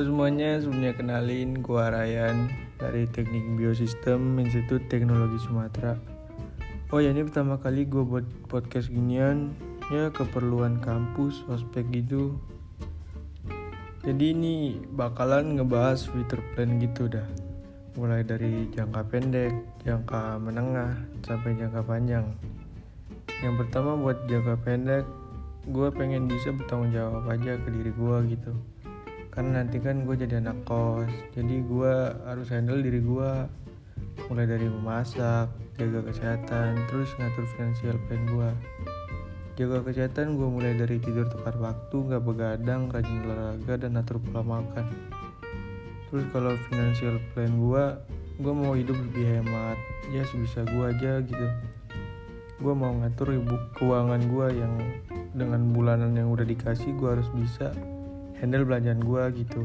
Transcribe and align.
semuanya, 0.00 0.56
sebelumnya 0.56 0.96
kenalin 0.96 1.60
gua 1.60 1.92
Ryan 1.92 2.48
dari 2.80 3.04
Teknik 3.04 3.44
Biosistem 3.60 4.40
Institut 4.40 4.88
Teknologi 4.88 5.36
Sumatera. 5.44 6.00
Oh 6.88 6.96
ya 6.96 7.12
ini 7.12 7.20
pertama 7.20 7.60
kali 7.60 7.84
gue 7.84 8.00
buat 8.00 8.24
podcast 8.48 8.88
ginian 8.88 9.52
ya 9.92 10.08
keperluan 10.08 10.80
kampus, 10.80 11.44
ospek 11.52 11.84
gitu. 11.92 12.32
Jadi 14.08 14.32
ini 14.32 14.80
bakalan 14.96 15.60
ngebahas 15.60 16.08
future 16.08 16.40
plan 16.56 16.80
gitu 16.80 17.12
dah. 17.12 17.28
Mulai 17.92 18.24
dari 18.24 18.72
jangka 18.72 19.04
pendek, 19.12 19.52
jangka 19.84 20.40
menengah, 20.40 20.96
sampai 21.28 21.60
jangka 21.60 21.84
panjang. 21.84 22.24
Yang 23.44 23.68
pertama 23.68 24.00
buat 24.00 24.24
jangka 24.24 24.56
pendek, 24.64 25.04
gue 25.68 25.88
pengen 25.92 26.24
bisa 26.24 26.56
bertanggung 26.56 26.96
jawab 26.96 27.28
aja 27.28 27.60
ke 27.60 27.68
diri 27.68 27.92
gue 27.92 28.16
gitu 28.32 28.56
karena 29.32 29.64
nanti 29.64 29.80
kan 29.80 30.04
gue 30.04 30.12
jadi 30.12 30.44
anak 30.44 30.68
kos. 30.68 31.08
Jadi 31.32 31.64
gue 31.64 31.92
harus 32.28 32.52
handle 32.52 32.84
diri 32.84 33.00
gue 33.00 33.30
mulai 34.28 34.44
dari 34.44 34.68
memasak 34.68 35.48
jaga 35.80 36.04
kesehatan 36.04 36.84
terus 36.92 37.08
ngatur 37.16 37.48
finansial 37.56 37.96
plan 38.04 38.22
gue 38.28 38.50
jaga 39.56 39.84
kesehatan 39.88 40.36
gue 40.36 40.48
mulai 40.48 40.76
dari 40.76 41.00
tidur 41.00 41.28
tepat 41.28 41.56
waktu 41.60 41.96
nggak 41.96 42.24
begadang 42.24 42.92
rajin 42.92 43.24
olahraga 43.24 43.74
dan 43.80 44.00
atur 44.00 44.20
pola 44.20 44.44
makan. 44.44 44.86
Terus 46.12 46.24
kalau 46.28 46.52
finansial 46.68 47.16
plan 47.32 47.56
gue 47.56 47.84
gue 48.36 48.52
mau 48.52 48.76
hidup 48.76 48.96
lebih 48.96 49.24
hemat. 49.40 49.80
Ya 50.12 50.28
sebisa 50.28 50.64
gue 50.68 50.84
aja 50.92 51.24
gitu. 51.24 51.46
Gue 52.60 52.74
mau 52.76 52.92
ngatur 53.00 53.32
ibu 53.32 53.56
keuangan 53.80 54.20
gue 54.28 54.46
yang 54.60 54.74
dengan 55.32 55.72
bulanan 55.72 56.12
yang 56.12 56.28
udah 56.28 56.44
dikasih 56.44 56.92
gue 57.00 57.08
harus 57.16 57.28
bisa 57.32 57.72
handle 58.42 58.66
belanjaan 58.66 58.98
gue 58.98 59.22
gitu. 59.46 59.62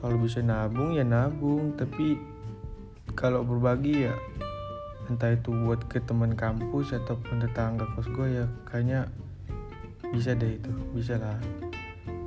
Kalau 0.00 0.16
bisa 0.16 0.40
nabung 0.40 0.96
ya 0.96 1.04
nabung. 1.04 1.76
Tapi 1.76 2.16
kalau 3.12 3.44
berbagi 3.44 4.08
ya 4.08 4.16
entah 5.12 5.36
itu 5.36 5.52
buat 5.52 5.84
ke 5.92 6.00
teman 6.00 6.32
kampus 6.32 6.96
ataupun 6.96 7.44
tetangga 7.44 7.84
kos 7.98 8.08
gue 8.08 8.40
ya 8.40 8.46
kayaknya 8.64 9.04
bisa 10.16 10.32
deh 10.32 10.56
itu. 10.56 10.72
Bisa 10.96 11.20
lah. 11.20 11.36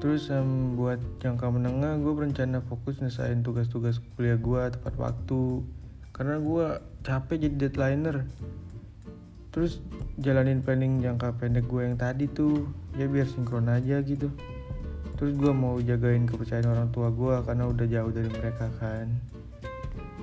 Terus 0.00 0.32
um, 0.32 0.72
buat 0.80 0.96
jangka 1.20 1.52
menengah 1.52 2.00
gue 2.00 2.12
berencana 2.16 2.64
fokus 2.64 3.04
nyesain 3.04 3.44
tugas-tugas 3.44 4.00
kuliah 4.16 4.40
gue 4.40 4.62
tepat 4.72 4.94
waktu. 4.96 5.60
Karena 6.16 6.40
gue 6.40 6.66
capek 7.04 7.44
jadi 7.44 7.68
deadlineer. 7.68 8.24
Terus 9.52 9.84
jalanin 10.16 10.64
planning 10.64 11.04
jangka 11.04 11.36
pendek 11.36 11.68
gue 11.68 11.82
yang 11.84 12.00
tadi 12.00 12.24
tuh 12.30 12.64
ya 12.96 13.04
biar 13.04 13.28
sinkron 13.28 13.70
aja 13.70 14.00
gitu 14.02 14.32
terus 15.18 15.34
gue 15.34 15.50
mau 15.50 15.82
jagain 15.82 16.30
kepercayaan 16.30 16.70
orang 16.70 16.88
tua 16.94 17.10
gue 17.10 17.42
karena 17.42 17.66
udah 17.66 17.86
jauh 17.90 18.12
dari 18.14 18.30
mereka 18.30 18.70
kan. 18.78 19.10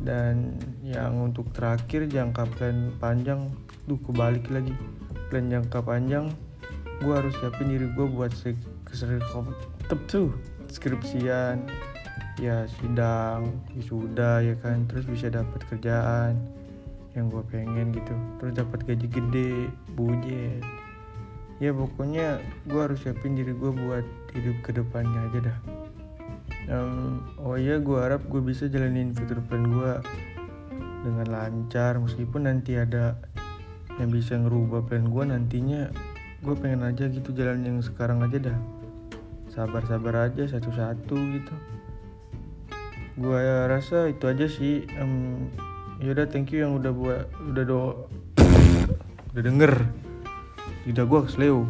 Dan 0.00 0.56
yang 0.80 1.20
untuk 1.20 1.52
terakhir 1.52 2.08
jangka 2.08 2.48
plan 2.56 2.88
panjang 2.96 3.52
duh 3.84 4.00
kebalik 4.00 4.48
lagi. 4.48 4.72
Plan 5.28 5.52
jangka 5.52 5.84
panjang 5.84 6.32
gue 7.04 7.12
harus 7.12 7.36
siapin 7.36 7.68
diri 7.68 7.86
gue 7.92 8.06
buat 8.08 8.32
tep 8.32 10.00
tuh 10.08 10.32
skripsian. 10.72 11.68
Ya 12.40 12.64
sidang 12.80 13.60
wisuda 13.76 14.40
ya 14.40 14.56
kan. 14.64 14.88
Terus 14.88 15.04
bisa 15.04 15.28
dapat 15.28 15.68
kerjaan 15.68 16.40
yang 17.12 17.28
gue 17.28 17.44
pengen 17.52 17.92
gitu. 17.92 18.16
Terus 18.40 18.52
dapat 18.56 18.88
gaji 18.88 19.06
gede 19.10 19.68
budget 19.92 20.87
ya 21.58 21.74
pokoknya 21.74 22.38
gue 22.70 22.80
harus 22.80 23.02
siapin 23.02 23.34
diri 23.34 23.50
gue 23.50 23.70
buat 23.74 24.06
hidup 24.34 24.56
ke 24.62 24.70
depannya 24.74 25.20
aja 25.30 25.38
dah. 25.50 25.58
Um, 26.68 27.24
oh 27.40 27.56
iya 27.56 27.80
gue 27.82 27.98
harap 27.98 28.22
gue 28.30 28.38
bisa 28.44 28.68
jalanin 28.70 29.10
fitur 29.10 29.42
plan 29.42 29.66
gue 29.66 29.92
dengan 31.02 31.26
lancar. 31.26 31.98
Meskipun 31.98 32.46
nanti 32.46 32.78
ada 32.78 33.18
yang 33.98 34.14
bisa 34.14 34.38
ngerubah 34.38 34.86
plan 34.86 35.10
gue 35.10 35.24
nantinya 35.26 35.90
gue 36.38 36.54
pengen 36.54 36.86
aja 36.86 37.10
gitu 37.10 37.34
jalan 37.34 37.66
yang 37.66 37.78
sekarang 37.82 38.22
aja 38.22 38.38
dah. 38.52 38.58
Sabar-sabar 39.50 40.30
aja 40.30 40.46
satu-satu 40.46 41.16
gitu. 41.34 41.54
Gue 43.18 43.42
rasa 43.66 44.06
itu 44.06 44.30
aja 44.30 44.46
sih. 44.46 44.86
Um, 45.02 45.50
yaudah 45.98 46.30
thank 46.30 46.54
you 46.54 46.62
yang 46.62 46.78
udah 46.78 46.94
buat 46.94 47.26
udah 47.50 47.64
do 47.66 48.06
udah 49.34 49.42
denger 49.42 49.74
lidah 50.88 51.04
gue 51.04 51.20
kesleo 51.28 51.68